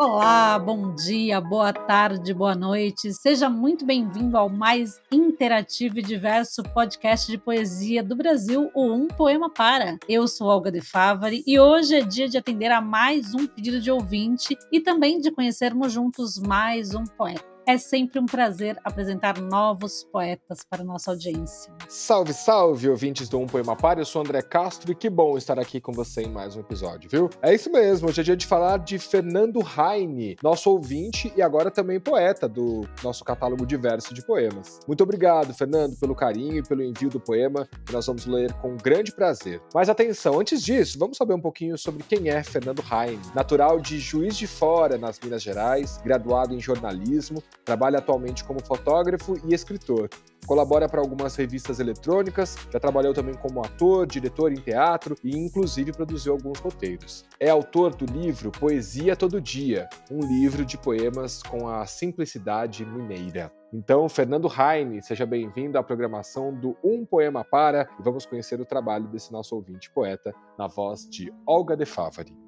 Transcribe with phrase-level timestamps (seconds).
[0.00, 3.12] Olá, bom dia, boa tarde, boa noite.
[3.12, 9.08] Seja muito bem-vindo ao mais interativo e diverso podcast de poesia do Brasil, o Um
[9.08, 9.98] Poema Para.
[10.08, 13.80] Eu sou Olga de Favari e hoje é dia de atender a mais um pedido
[13.80, 17.57] de ouvinte e também de conhecermos juntos mais um poeta.
[17.68, 21.70] É sempre um prazer apresentar novos poetas para nossa audiência.
[21.86, 23.98] Salve, salve, ouvintes do Um Poema Par.
[23.98, 27.10] Eu sou André Castro e que bom estar aqui com você em mais um episódio,
[27.10, 27.28] viu?
[27.42, 31.70] É isso mesmo, hoje é dia de falar de Fernando Heine, nosso ouvinte e agora
[31.70, 34.80] também poeta do nosso catálogo diverso de poemas.
[34.88, 38.78] Muito obrigado, Fernando, pelo carinho e pelo envio do poema, que nós vamos ler com
[38.78, 39.60] grande prazer.
[39.74, 43.20] Mas atenção, antes disso, vamos saber um pouquinho sobre quem é Fernando Heine.
[43.34, 49.34] Natural de Juiz de Fora, nas Minas Gerais, graduado em jornalismo, Trabalha atualmente como fotógrafo
[49.46, 50.08] e escritor.
[50.46, 55.92] Colabora para algumas revistas eletrônicas, já trabalhou também como ator, diretor em teatro e inclusive
[55.92, 57.26] produziu alguns roteiros.
[57.38, 63.52] É autor do livro Poesia Todo Dia, um livro de poemas com a simplicidade mineira.
[63.70, 68.64] Então, Fernando Heine, seja bem-vindo à programação do Um Poema Para e vamos conhecer o
[68.64, 72.47] trabalho desse nosso ouvinte poeta na voz de Olga de Favari.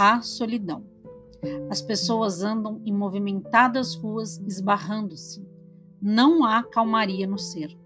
[0.00, 0.82] Há solidão.
[1.68, 5.46] As pessoas andam em movimentadas ruas esbarrando-se.
[6.00, 7.76] Não há calmaria no ser.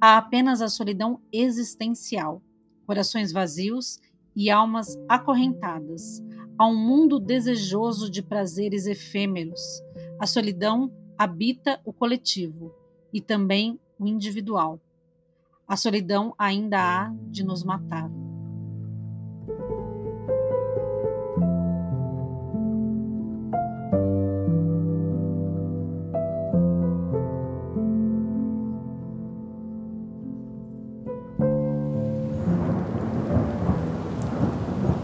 [0.00, 2.40] Há apenas a solidão existencial,
[2.86, 3.98] corações vazios
[4.36, 6.22] e almas acorrentadas.
[6.56, 9.82] Há um mundo desejoso de prazeres efêmeros.
[10.20, 12.72] A solidão habita o coletivo
[13.12, 14.80] e também o individual.
[15.66, 18.08] A solidão ainda há de nos matar.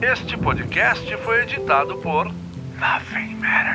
[0.02, 3.69] Este podcast foi editado por Nothing Produções.